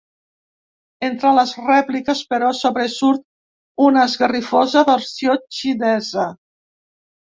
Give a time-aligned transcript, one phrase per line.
[1.07, 3.23] Entre les rèpliques, però, sobresurt
[3.89, 6.31] una esgarrifosa versió xinesa.